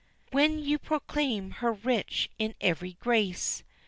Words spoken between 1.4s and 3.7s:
her rich in every grace.